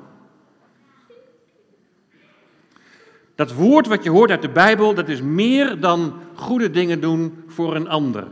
Dat 3.37 3.53
woord 3.53 3.87
wat 3.87 4.03
je 4.03 4.09
hoort 4.09 4.31
uit 4.31 4.41
de 4.41 4.49
Bijbel, 4.49 4.93
dat 4.93 5.09
is 5.09 5.21
meer 5.21 5.79
dan 5.79 6.13
goede 6.33 6.71
dingen 6.71 7.01
doen 7.01 7.43
voor 7.47 7.75
een 7.75 7.89
ander. 7.89 8.27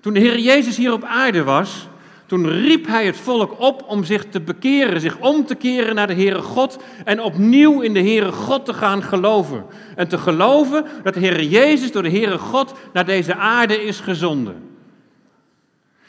Toen 0.00 0.12
de 0.12 0.20
Heer 0.20 0.38
Jezus 0.38 0.76
hier 0.76 0.92
op 0.92 1.04
aarde 1.04 1.44
was, 1.44 1.88
toen 2.26 2.48
riep 2.50 2.86
hij 2.86 3.06
het 3.06 3.16
volk 3.16 3.60
op 3.60 3.84
om 3.86 4.04
zich 4.04 4.24
te 4.24 4.40
bekeren, 4.40 5.00
zich 5.00 5.18
om 5.18 5.46
te 5.46 5.54
keren 5.54 5.94
naar 5.94 6.06
de 6.06 6.14
Heere 6.14 6.42
God 6.42 6.78
en 7.04 7.22
opnieuw 7.22 7.80
in 7.80 7.94
de 7.94 8.00
Heere 8.00 8.32
God 8.32 8.64
te 8.64 8.74
gaan 8.74 9.02
geloven. 9.02 9.64
En 9.96 10.08
te 10.08 10.18
geloven 10.18 10.84
dat 11.02 11.14
de 11.14 11.20
Heere 11.20 11.48
Jezus 11.48 11.92
door 11.92 12.02
de 12.02 12.10
Heere 12.10 12.38
God 12.38 12.74
naar 12.92 13.06
deze 13.06 13.34
aarde 13.34 13.82
is 13.82 14.00
gezonden. 14.00 14.62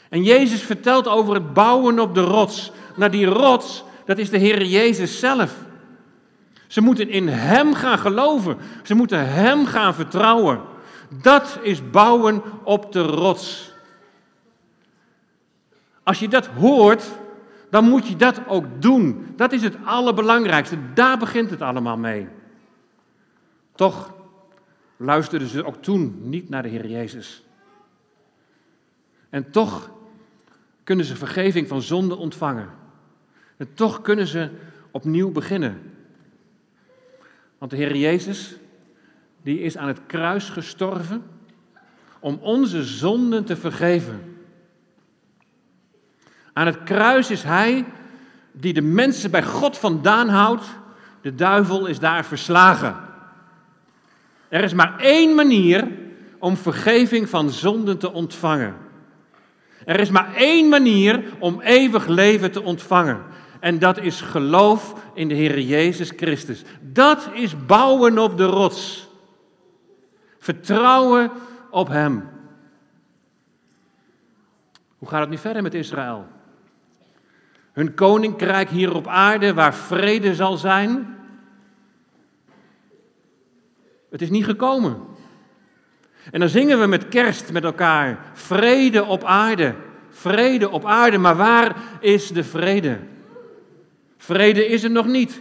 En 0.08 0.22
Jezus 0.22 0.62
vertelt 0.62 1.08
over 1.08 1.34
het 1.34 1.54
bouwen 1.54 1.98
op 1.98 2.14
de 2.14 2.22
rots. 2.22 2.72
Nou, 2.96 3.10
die 3.10 3.26
rots, 3.26 3.84
dat 4.04 4.18
is 4.18 4.30
de 4.30 4.38
Heere 4.38 4.68
Jezus 4.68 5.18
zelf. 5.18 5.66
Ze 6.68 6.80
moeten 6.80 7.08
in 7.08 7.28
Hem 7.28 7.74
gaan 7.74 7.98
geloven. 7.98 8.56
Ze 8.82 8.94
moeten 8.94 9.28
Hem 9.32 9.66
gaan 9.66 9.94
vertrouwen. 9.94 10.60
Dat 11.22 11.58
is 11.62 11.90
bouwen 11.90 12.42
op 12.64 12.92
de 12.92 13.02
rots. 13.02 13.72
Als 16.02 16.18
je 16.18 16.28
dat 16.28 16.46
hoort, 16.46 17.04
dan 17.70 17.88
moet 17.88 18.06
je 18.06 18.16
dat 18.16 18.40
ook 18.46 18.82
doen. 18.82 19.32
Dat 19.36 19.52
is 19.52 19.62
het 19.62 19.76
allerbelangrijkste. 19.84 20.92
Daar 20.94 21.18
begint 21.18 21.50
het 21.50 21.62
allemaal 21.62 21.96
mee. 21.96 22.28
Toch 23.74 24.14
luisterden 24.96 25.48
ze 25.48 25.64
ook 25.64 25.82
toen 25.82 26.18
niet 26.22 26.48
naar 26.48 26.62
de 26.62 26.68
Heer 26.68 26.86
Jezus. 26.86 27.42
En 29.30 29.50
toch 29.50 29.90
kunnen 30.84 31.04
ze 31.04 31.16
vergeving 31.16 31.68
van 31.68 31.82
zonde 31.82 32.16
ontvangen. 32.16 32.68
En 33.56 33.74
toch 33.74 34.00
kunnen 34.00 34.26
ze 34.26 34.50
opnieuw 34.90 35.30
beginnen. 35.30 35.97
Want 37.58 37.70
de 37.70 37.76
Heer 37.76 37.96
Jezus, 37.96 38.54
die 39.42 39.60
is 39.60 39.76
aan 39.76 39.88
het 39.88 40.00
kruis 40.06 40.48
gestorven 40.48 41.22
om 42.20 42.38
onze 42.42 42.84
zonden 42.84 43.44
te 43.44 43.56
vergeven. 43.56 44.36
Aan 46.52 46.66
het 46.66 46.82
kruis 46.82 47.30
is 47.30 47.42
Hij 47.42 47.84
die 48.52 48.72
de 48.72 48.82
mensen 48.82 49.30
bij 49.30 49.42
God 49.42 49.78
vandaan 49.78 50.28
houdt. 50.28 50.64
De 51.20 51.34
duivel 51.34 51.86
is 51.86 51.98
daar 51.98 52.24
verslagen. 52.24 52.96
Er 54.48 54.64
is 54.64 54.74
maar 54.74 54.98
één 54.98 55.34
manier 55.34 55.88
om 56.38 56.56
vergeving 56.56 57.28
van 57.28 57.50
zonden 57.50 57.98
te 57.98 58.12
ontvangen. 58.12 58.76
Er 59.84 60.00
is 60.00 60.10
maar 60.10 60.34
één 60.34 60.68
manier 60.68 61.22
om 61.38 61.60
eeuwig 61.60 62.06
leven 62.06 62.52
te 62.52 62.62
ontvangen. 62.62 63.22
En 63.60 63.78
dat 63.78 63.98
is 63.98 64.20
geloof 64.20 64.94
in 65.14 65.28
de 65.28 65.34
Heer 65.34 65.60
Jezus 65.60 66.12
Christus. 66.16 66.62
Dat 66.80 67.30
is 67.32 67.66
bouwen 67.66 68.18
op 68.18 68.36
de 68.36 68.44
rots. 68.44 69.08
Vertrouwen 70.38 71.30
op 71.70 71.88
Hem. 71.88 72.28
Hoe 74.98 75.08
gaat 75.08 75.20
het 75.20 75.30
nu 75.30 75.38
verder 75.38 75.62
met 75.62 75.74
Israël? 75.74 76.26
Hun 77.72 77.94
koninkrijk 77.94 78.68
hier 78.70 78.94
op 78.94 79.06
aarde 79.06 79.54
waar 79.54 79.74
vrede 79.74 80.34
zal 80.34 80.56
zijn. 80.56 81.16
Het 84.10 84.22
is 84.22 84.30
niet 84.30 84.44
gekomen. 84.44 85.00
En 86.30 86.40
dan 86.40 86.48
zingen 86.48 86.80
we 86.80 86.86
met 86.86 87.08
kerst 87.08 87.52
met 87.52 87.64
elkaar: 87.64 88.18
vrede 88.32 89.04
op 89.04 89.24
aarde, 89.24 89.74
vrede 90.10 90.70
op 90.70 90.84
aarde. 90.84 91.18
Maar 91.18 91.36
waar 91.36 91.76
is 92.00 92.28
de 92.28 92.44
vrede? 92.44 92.98
Vrede 94.18 94.66
is 94.66 94.82
er 94.82 94.90
nog 94.90 95.06
niet. 95.06 95.40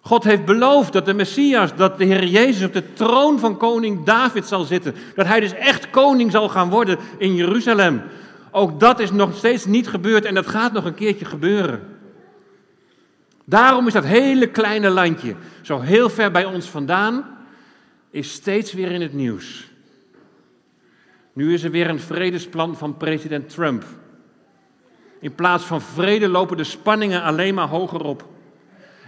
God 0.00 0.24
heeft 0.24 0.44
beloofd 0.44 0.92
dat 0.92 1.04
de 1.06 1.14
Messias, 1.14 1.76
dat 1.76 1.98
de 1.98 2.04
Heer 2.04 2.24
Jezus 2.24 2.66
op 2.66 2.72
de 2.72 2.92
troon 2.92 3.38
van 3.38 3.56
koning 3.56 4.04
David 4.04 4.46
zal 4.46 4.64
zitten. 4.64 4.94
Dat 5.14 5.26
hij 5.26 5.40
dus 5.40 5.52
echt 5.52 5.90
koning 5.90 6.30
zal 6.30 6.48
gaan 6.48 6.70
worden 6.70 6.98
in 7.18 7.34
Jeruzalem. 7.34 8.02
Ook 8.50 8.80
dat 8.80 9.00
is 9.00 9.10
nog 9.10 9.36
steeds 9.36 9.64
niet 9.64 9.88
gebeurd 9.88 10.24
en 10.24 10.34
dat 10.34 10.46
gaat 10.46 10.72
nog 10.72 10.84
een 10.84 10.94
keertje 10.94 11.24
gebeuren. 11.24 11.80
Daarom 13.44 13.86
is 13.86 13.92
dat 13.92 14.04
hele 14.04 14.46
kleine 14.46 14.90
landje, 14.90 15.34
zo 15.62 15.80
heel 15.80 16.08
ver 16.08 16.30
bij 16.30 16.44
ons 16.44 16.66
vandaan, 16.66 17.24
is 18.10 18.32
steeds 18.32 18.72
weer 18.72 18.90
in 18.90 19.00
het 19.00 19.12
nieuws. 19.12 19.70
Nu 21.32 21.54
is 21.54 21.62
er 21.62 21.70
weer 21.70 21.88
een 21.88 22.00
vredesplan 22.00 22.76
van 22.76 22.96
president 22.96 23.48
Trump. 23.48 23.84
In 25.20 25.34
plaats 25.34 25.64
van 25.64 25.80
vrede 25.80 26.28
lopen 26.28 26.56
de 26.56 26.64
spanningen 26.64 27.22
alleen 27.22 27.54
maar 27.54 27.68
hoger 27.68 28.04
op. 28.04 28.24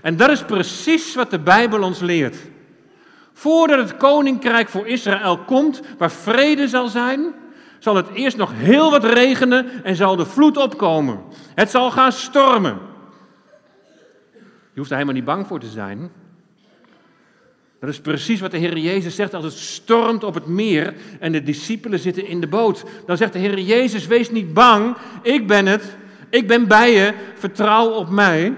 En 0.02 0.16
dat 0.16 0.30
is 0.30 0.44
precies 0.44 1.14
wat 1.14 1.30
de 1.30 1.38
Bijbel 1.38 1.82
ons 1.82 2.00
leert. 2.00 2.36
Voordat 3.32 3.78
het 3.78 3.96
koninkrijk 3.96 4.68
voor 4.68 4.86
Israël 4.86 5.38
komt, 5.38 5.82
waar 5.98 6.10
vrede 6.10 6.68
zal 6.68 6.88
zijn, 6.88 7.34
zal 7.78 7.94
het 7.94 8.08
eerst 8.14 8.36
nog 8.36 8.52
heel 8.54 8.90
wat 8.90 9.04
regenen 9.04 9.84
en 9.84 9.96
zal 9.96 10.16
de 10.16 10.26
vloed 10.26 10.56
opkomen. 10.56 11.20
Het 11.54 11.70
zal 11.70 11.90
gaan 11.90 12.12
stormen. 12.12 12.78
Je 14.72 14.84
hoeft 14.84 14.90
er 14.90 14.96
helemaal 14.96 15.14
niet 15.14 15.24
bang 15.24 15.46
voor 15.46 15.60
te 15.60 15.68
zijn. 15.68 16.10
Dat 17.80 17.88
is 17.88 18.00
precies 18.00 18.40
wat 18.40 18.50
de 18.50 18.58
Heer 18.58 18.78
Jezus 18.78 19.14
zegt 19.14 19.34
als 19.34 19.44
het 19.44 19.54
stormt 19.54 20.24
op 20.24 20.34
het 20.34 20.46
meer 20.46 20.94
en 21.20 21.32
de 21.32 21.42
discipelen 21.42 21.98
zitten 21.98 22.26
in 22.26 22.40
de 22.40 22.46
boot. 22.46 22.84
Dan 23.06 23.16
zegt 23.16 23.32
de 23.32 23.38
Heer 23.38 23.58
Jezus, 23.58 24.06
wees 24.06 24.30
niet 24.30 24.52
bang, 24.52 24.96
ik 25.22 25.46
ben 25.46 25.66
het, 25.66 25.96
ik 26.30 26.46
ben 26.46 26.68
bij 26.68 26.92
je, 26.92 27.14
vertrouw 27.34 27.90
op 27.90 28.08
mij. 28.08 28.56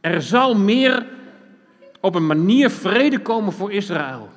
Er 0.00 0.22
zal 0.22 0.54
meer 0.54 1.06
op 2.00 2.14
een 2.14 2.26
manier 2.26 2.70
vrede 2.70 3.18
komen 3.18 3.52
voor 3.52 3.72
Israël. 3.72 4.30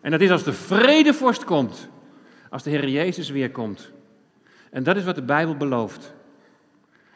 En 0.00 0.10
dat 0.10 0.20
is 0.20 0.30
als 0.30 0.44
de 0.44 0.52
vredevorst 0.52 1.44
komt, 1.44 1.88
als 2.50 2.62
de 2.62 2.70
Heer 2.70 2.88
Jezus 2.88 3.30
weer 3.30 3.50
komt. 3.50 3.92
En 4.70 4.82
dat 4.82 4.96
is 4.96 5.04
wat 5.04 5.14
de 5.14 5.22
Bijbel 5.22 5.56
belooft. 5.56 6.14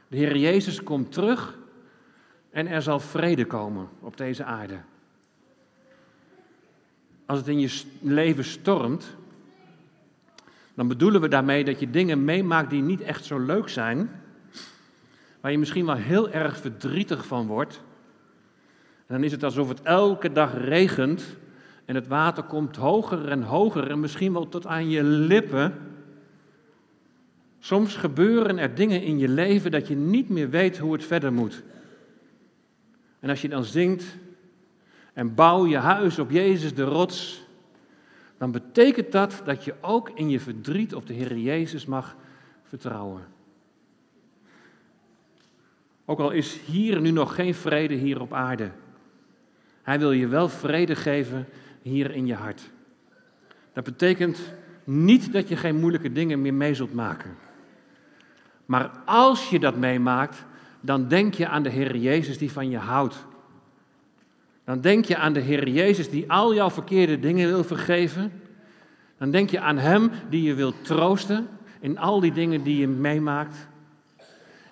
De 0.09 0.17
Heer 0.17 0.37
Jezus 0.37 0.83
komt 0.83 1.13
terug 1.13 1.59
en 2.55 2.67
er 2.67 2.83
zal 2.83 3.01
vrede 3.01 3.45
komen 3.45 3.89
op 4.01 4.17
deze 4.17 4.45
aarde. 4.45 4.79
Als 7.27 7.39
het 7.39 7.49
in 7.49 7.61
je 7.61 7.83
leven 8.01 8.45
stormt, 8.45 9.17
dan 10.75 10.89
bedoelen 10.89 11.21
we 11.21 11.29
daarmee 11.29 11.65
dat 11.65 11.81
je 11.81 11.91
dingen 11.91 12.25
meemaakt 12.25 12.71
die 12.71 12.83
niet 12.83 13.01
echt 13.01 13.25
zo 13.25 13.39
leuk 13.39 13.69
zijn, 13.69 14.11
waar 15.41 15.51
je 15.51 15.59
misschien 15.59 15.87
wel 15.87 15.95
heel 15.95 16.31
erg 16.31 16.57
verdrietig 16.57 17.27
van 17.27 17.47
wordt. 17.47 17.83
En 19.07 19.15
dan 19.15 19.25
is 19.25 19.33
het 19.33 19.43
alsof 19.43 19.69
het 19.69 19.83
elke 19.83 20.33
dag 20.33 20.65
regent 20.65 21.37
en 21.85 21.95
het 21.95 22.07
water 22.07 22.43
komt 22.43 22.77
hoger 22.77 23.29
en 23.29 23.43
hoger 23.43 23.91
en 23.91 24.01
misschien 24.01 24.33
wel 24.33 24.49
tot 24.49 24.67
aan 24.67 24.91
je 24.91 25.03
lippen. 25.03 25.75
Soms 27.59 27.97
gebeuren 27.97 28.59
er 28.59 28.75
dingen 28.75 29.03
in 29.03 29.19
je 29.19 29.29
leven 29.29 29.71
dat 29.71 29.89
je 29.89 29.97
niet 29.97 30.29
meer 30.29 30.51
weet 30.51 30.79
hoe 30.79 30.93
het 30.93 31.05
verder 31.05 31.33
moet. 31.33 31.63
En 33.25 33.31
als 33.31 33.43
je 33.43 33.49
dan 33.49 33.65
zingt 33.65 34.05
en 35.13 35.35
bouw 35.35 35.67
je 35.67 35.77
huis 35.77 36.19
op 36.19 36.31
Jezus 36.31 36.75
de 36.75 36.83
rots, 36.83 37.47
dan 38.39 38.51
betekent 38.51 39.13
dat 39.13 39.43
dat 39.45 39.65
je 39.65 39.75
ook 39.81 40.11
in 40.15 40.31
je 40.31 40.41
verdriet 40.41 40.95
op 40.95 41.07
de 41.07 41.13
Heer 41.13 41.37
Jezus 41.37 41.87
mag 41.87 42.17
vertrouwen. 42.63 43.27
Ook 46.05 46.19
al 46.19 46.31
is 46.31 46.61
hier 46.61 47.01
nu 47.01 47.11
nog 47.11 47.35
geen 47.35 47.55
vrede 47.55 47.95
hier 47.95 48.21
op 48.21 48.33
aarde. 48.33 48.71
Hij 49.83 49.99
wil 49.99 50.13
je 50.13 50.27
wel 50.27 50.49
vrede 50.49 50.97
geven 50.97 51.47
hier 51.83 52.11
in 52.11 52.27
je 52.27 52.35
hart. 52.35 52.71
Dat 53.73 53.85
betekent 53.85 54.41
niet 54.85 55.33
dat 55.33 55.49
je 55.49 55.57
geen 55.57 55.77
moeilijke 55.77 56.13
dingen 56.13 56.43
meer 56.43 56.55
mee 56.55 56.75
zult 56.75 56.95
maken. 56.95 57.37
Maar 58.67 58.91
als 59.05 59.51
je 59.51 59.59
dat 59.59 59.77
meemaakt, 59.77 60.45
dan 60.85 61.09
denk 61.09 61.35
je 61.35 61.49
aan 61.49 61.63
de 61.63 61.69
Heer 61.69 61.97
Jezus 61.97 62.39
die 62.39 62.53
van 62.53 62.71
je 62.71 62.79
houdt. 62.79 63.27
Dan 64.65 64.81
denk 64.81 65.05
je 65.05 65.17
aan 65.17 65.33
de 65.33 65.41
Heer 65.41 65.69
Jezus 65.69 66.11
die 66.11 66.31
al 66.31 66.55
jouw 66.55 66.71
verkeerde 66.71 67.19
dingen 67.19 67.49
wil 67.49 67.65
vergeven. 67.65 68.33
Dan 69.19 69.31
denk 69.31 69.51
je 69.51 69.61
aan 69.61 69.79
Hem 69.79 70.11
die 70.31 70.43
je 70.43 70.55
wil 70.55 70.73
troosten 70.83 71.49
in 71.81 71.99
al 71.99 72.21
die 72.21 72.33
dingen 72.33 72.63
die 72.63 72.79
je 72.79 72.89
meemaakt. 72.89 73.69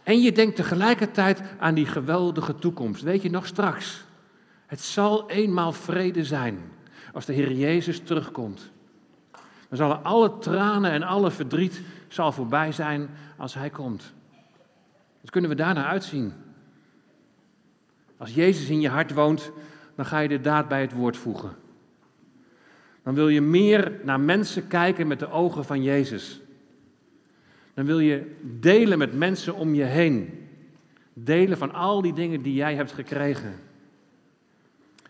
En 0.03 0.21
je 0.21 0.33
denkt 0.33 0.57
tegelijkertijd 0.57 1.43
aan 1.59 1.75
die 1.75 1.87
geweldige 1.87 2.55
toekomst. 2.55 3.03
Weet 3.03 3.23
je 3.23 3.31
nog 3.31 3.47
straks? 3.47 4.05
Het 4.67 4.81
zal 4.81 5.31
eenmaal 5.31 5.73
vrede 5.73 6.25
zijn 6.25 6.59
als 7.13 7.25
de 7.25 7.33
Heer 7.33 7.53
Jezus 7.53 8.01
terugkomt. 8.01 8.71
Dan 9.69 9.79
zullen 9.79 10.05
alle 10.05 10.39
tranen 10.39 10.91
en 10.91 11.03
alle 11.03 11.31
verdriet 11.31 11.83
zal 12.09 12.33
voorbij 12.33 12.73
zijn 12.73 13.09
als 13.37 13.55
Hij 13.55 13.71
komt. 13.71 14.15
Dus 15.23 15.31
kunnen 15.31 15.51
we 15.51 15.57
daarna 15.57 15.87
uitzien. 15.87 16.33
Als 18.17 18.35
Jezus 18.35 18.69
in 18.69 18.81
je 18.81 18.89
hart 18.89 19.13
woont, 19.13 19.53
dan 19.95 20.07
ga 20.07 20.19
je 20.19 20.29
de 20.29 20.41
daad 20.41 20.69
bij 20.69 20.81
het 20.81 20.93
woord 20.93 21.17
voegen. 21.17 21.57
Dan 23.03 23.15
wil 23.15 23.29
je 23.29 23.41
meer 23.41 24.01
naar 24.03 24.21
mensen 24.21 24.67
kijken 24.67 25.07
met 25.07 25.19
de 25.19 25.31
ogen 25.31 25.65
van 25.65 25.83
Jezus. 25.83 26.41
Dan 27.75 27.85
wil 27.87 27.99
je 27.99 28.37
delen 28.43 28.99
met 28.99 29.15
mensen 29.15 29.55
om 29.55 29.75
je 29.75 29.85
heen. 29.85 30.49
Delen 31.13 31.59
van 31.59 31.73
al 31.73 32.03
die 32.03 32.13
dingen 32.13 32.43
die 32.43 32.55
jij 32.55 32.75
hebt 32.75 32.93
gekregen. 32.93 33.61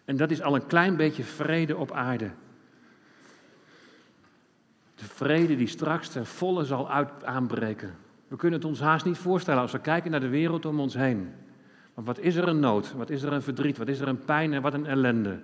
En 0.05 0.17
dat 0.17 0.31
is 0.31 0.43
al 0.43 0.55
een 0.55 0.67
klein 0.67 0.97
beetje 0.97 1.25
vrede 1.25 1.77
op 1.77 1.93
aarde. 1.93 2.31
De 4.95 5.05
vrede 5.05 5.57
die 5.57 5.67
straks 5.67 6.09
ten 6.09 6.27
volle 6.27 6.65
zal 6.65 6.91
uit 6.91 7.25
aanbreken. 7.25 7.95
We 8.33 8.39
kunnen 8.39 8.59
het 8.59 8.69
ons 8.69 8.81
haast 8.81 9.05
niet 9.05 9.19
voorstellen 9.19 9.61
als 9.61 9.73
we 9.73 9.79
kijken 9.79 10.11
naar 10.11 10.21
de 10.21 10.29
wereld 10.29 10.65
om 10.65 10.81
ons 10.81 10.95
heen. 10.95 11.33
Maar 11.95 12.05
wat 12.05 12.19
is 12.19 12.35
er 12.35 12.49
een 12.49 12.61
nood? 12.61 12.93
Wat 12.93 13.11
is 13.11 13.23
er 13.23 13.33
een 13.33 13.43
verdriet? 13.43 13.79
Wat 13.79 13.89
is 13.89 14.01
er 14.01 14.09
een 14.09 14.25
pijn 14.25 14.53
en 14.53 14.63
wat 14.63 14.75
een 14.75 14.87
ellende? 14.87 15.41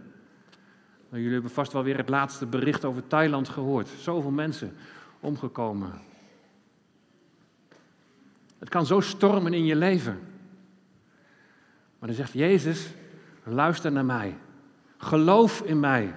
Nou, 1.09 1.23
jullie 1.23 1.33
hebben 1.33 1.51
vast 1.51 1.73
wel 1.73 1.83
weer 1.83 1.97
het 1.97 2.09
laatste 2.09 2.47
bericht 2.47 2.85
over 2.85 3.07
Thailand 3.07 3.49
gehoord. 3.49 3.89
Zoveel 3.89 4.31
mensen 4.31 4.77
omgekomen. 5.21 5.93
Het 8.59 8.69
kan 8.69 8.87
zo 8.87 9.01
stormen 9.01 9.55
in 9.55 9.65
je 9.65 9.77
leven. 9.77 10.19
Maar 11.99 12.09
dan 12.09 12.19
zegt 12.19 12.33
Jezus, 12.33 12.91
luister 13.45 13.93
naar 13.93 14.05
mij. 14.05 14.37
Geloof 14.97 15.61
in 15.61 15.81
mij. 15.81 16.15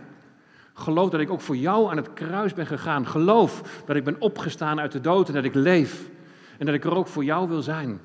Geloof 0.73 1.09
dat 1.09 1.19
ik 1.19 1.31
ook 1.31 1.41
voor 1.41 1.57
jou 1.57 1.89
aan 1.89 1.97
het 1.97 2.13
kruis 2.13 2.53
ben 2.53 2.65
gegaan. 2.65 3.07
Geloof 3.07 3.83
dat 3.85 3.95
ik 3.95 4.03
ben 4.03 4.21
opgestaan 4.21 4.79
uit 4.79 4.91
de 4.91 5.01
dood 5.01 5.27
en 5.27 5.33
dat 5.33 5.43
ik 5.43 5.53
leef. 5.53 6.09
En 6.61 6.67
dat 6.67 6.75
ik 6.75 6.85
er 6.85 6.95
ook 6.95 7.07
voor 7.07 7.23
jou 7.23 7.47
wil 7.47 7.61
zijn. 7.61 7.99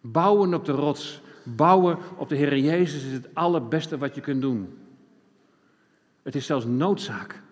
Bouwen 0.00 0.54
op 0.54 0.64
de 0.64 0.72
rots, 0.72 1.22
bouwen 1.44 1.98
op 2.16 2.28
de 2.28 2.36
Heer 2.36 2.58
Jezus 2.58 3.04
is 3.04 3.12
het 3.12 3.34
allerbeste 3.34 3.98
wat 3.98 4.14
je 4.14 4.20
kunt 4.20 4.40
doen. 4.40 4.78
Het 6.22 6.34
is 6.34 6.46
zelfs 6.46 6.64
noodzaak. 6.64 7.42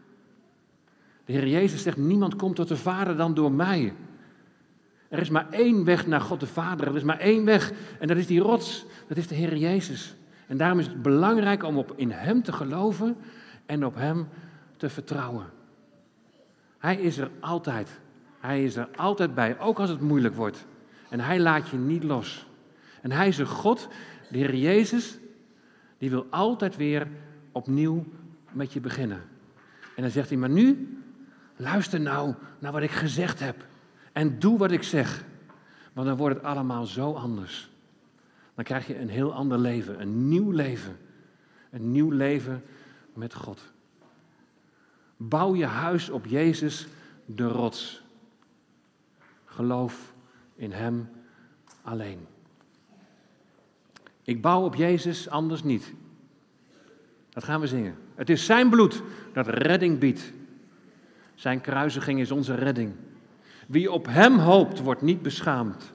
De 1.24 1.32
Heer 1.32 1.46
Jezus 1.46 1.82
zegt, 1.82 1.96
niemand 1.96 2.36
komt 2.36 2.56
tot 2.56 2.68
de 2.68 2.76
Vader 2.76 3.16
dan 3.16 3.34
door 3.34 3.52
mij. 3.52 3.94
Er 5.08 5.18
is 5.18 5.30
maar 5.30 5.50
één 5.50 5.84
weg 5.84 6.06
naar 6.06 6.20
God 6.20 6.40
de 6.40 6.46
Vader. 6.46 6.86
Er 6.86 6.96
is 6.96 7.02
maar 7.02 7.18
één 7.18 7.44
weg 7.44 7.72
en 7.98 8.08
dat 8.08 8.16
is 8.16 8.26
die 8.26 8.40
rots. 8.40 8.86
Dat 9.08 9.16
is 9.16 9.26
de 9.26 9.34
Heer 9.34 9.56
Jezus. 9.56 10.14
En 10.46 10.56
daarom 10.56 10.78
is 10.78 10.86
het 10.86 11.02
belangrijk 11.02 11.62
om 11.62 11.78
op, 11.78 11.92
in 11.96 12.10
Hem 12.10 12.42
te 12.42 12.52
geloven 12.52 13.16
en 13.66 13.86
op 13.86 13.94
Hem 13.94 14.28
te 14.76 14.88
vertrouwen. 14.88 15.46
Hij 16.78 16.96
is 16.96 17.18
er 17.18 17.30
altijd. 17.40 18.00
Hij 18.40 18.64
is 18.64 18.76
er 18.76 18.88
altijd 18.96 19.34
bij, 19.34 19.58
ook 19.58 19.78
als 19.78 19.90
het 19.90 20.00
moeilijk 20.00 20.34
wordt. 20.34 20.66
En 21.08 21.20
Hij 21.20 21.40
laat 21.40 21.68
je 21.68 21.76
niet 21.76 22.04
los. 22.04 22.46
En 23.02 23.12
Hij 23.12 23.28
is 23.28 23.38
een 23.38 23.46
God, 23.46 23.88
de 24.30 24.38
Heer 24.38 24.54
Jezus, 24.54 25.18
die 25.98 26.10
wil 26.10 26.26
altijd 26.30 26.76
weer 26.76 27.08
opnieuw 27.52 28.04
met 28.52 28.72
je 28.72 28.80
beginnen. 28.80 29.22
En 29.96 30.02
dan 30.02 30.10
zegt 30.10 30.28
hij, 30.28 30.38
maar 30.38 30.50
nu, 30.50 30.98
luister 31.56 32.00
nou 32.00 32.34
naar 32.58 32.72
wat 32.72 32.82
ik 32.82 32.90
gezegd 32.90 33.40
heb. 33.40 33.66
En 34.12 34.38
doe 34.38 34.58
wat 34.58 34.70
ik 34.70 34.82
zeg. 34.82 35.24
Want 35.92 36.06
dan 36.06 36.16
wordt 36.16 36.36
het 36.36 36.44
allemaal 36.44 36.86
zo 36.86 37.12
anders. 37.12 37.70
Dan 38.54 38.64
krijg 38.64 38.86
je 38.86 38.98
een 38.98 39.08
heel 39.08 39.32
ander 39.32 39.58
leven, 39.58 40.00
een 40.00 40.28
nieuw 40.28 40.50
leven. 40.50 40.96
Een 41.70 41.90
nieuw 41.90 42.10
leven 42.10 42.62
met 43.14 43.34
God. 43.34 43.72
Bouw 45.16 45.54
je 45.54 45.66
huis 45.66 46.10
op 46.10 46.26
Jezus, 46.26 46.86
de 47.24 47.46
rots. 47.46 48.02
Geloof 49.60 50.14
in 50.56 50.72
Hem 50.72 51.08
alleen. 51.82 52.26
Ik 54.22 54.42
bouw 54.42 54.64
op 54.64 54.74
Jezus, 54.74 55.28
anders 55.28 55.62
niet. 55.62 55.94
Dat 57.30 57.44
gaan 57.44 57.60
we 57.60 57.66
zingen. 57.66 57.96
Het 58.14 58.30
is 58.30 58.44
Zijn 58.44 58.70
bloed 58.70 59.02
dat 59.32 59.46
redding 59.46 59.98
biedt. 59.98 60.32
Zijn 61.34 61.60
kruisiging 61.60 62.20
is 62.20 62.30
onze 62.30 62.54
redding. 62.54 62.92
Wie 63.66 63.92
op 63.92 64.06
Hem 64.06 64.38
hoopt, 64.38 64.80
wordt 64.80 65.02
niet 65.02 65.22
beschaamd. 65.22 65.92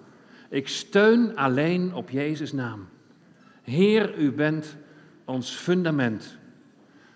Ik 0.49 0.67
steun 0.67 1.35
alleen 1.35 1.93
op 1.93 2.09
Jezus' 2.09 2.53
naam. 2.53 2.87
Heer, 3.61 4.17
u 4.17 4.31
bent 4.31 4.75
ons 5.23 5.51
fundament. 5.51 6.37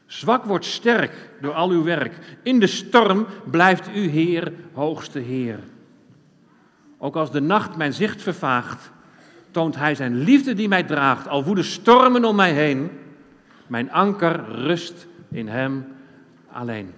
Zwak 0.05 0.45
wordt 0.45 0.65
sterk 0.65 1.29
door 1.41 1.53
al 1.53 1.69
uw 1.69 1.83
werk. 1.83 2.38
In 2.43 2.59
de 2.59 2.67
storm 2.67 3.25
blijft 3.51 3.89
u 3.95 4.07
Heer, 4.07 4.53
hoogste 4.73 5.19
Heer. 5.19 5.59
Ook 7.01 7.15
als 7.15 7.31
de 7.31 7.41
nacht 7.41 7.75
mijn 7.75 7.93
zicht 7.93 8.21
vervaagt, 8.21 8.91
toont 9.51 9.75
Hij 9.75 9.95
zijn 9.95 10.23
liefde 10.23 10.53
die 10.53 10.67
mij 10.67 10.83
draagt. 10.83 11.27
Al 11.27 11.43
woeden 11.43 11.63
stormen 11.63 12.25
om 12.25 12.35
mij 12.35 12.53
heen, 12.53 12.91
mijn 13.67 13.91
anker 13.91 14.45
rust 14.49 15.07
in 15.31 15.47
Hem 15.47 15.88
alleen. 16.51 16.93